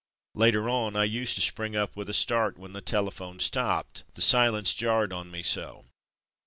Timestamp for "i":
0.95-1.03